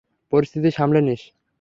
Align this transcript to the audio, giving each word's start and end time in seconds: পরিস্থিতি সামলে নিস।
পরিস্থিতি 0.31 0.69
সামলে 0.71 0.99
নিস। 1.01 1.21